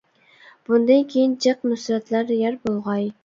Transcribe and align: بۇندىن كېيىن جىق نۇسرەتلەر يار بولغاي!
بۇندىن 0.69 1.03
كېيىن 1.11 1.35
جىق 1.45 1.61
نۇسرەتلەر 1.73 2.33
يار 2.39 2.57
بولغاي! 2.67 3.07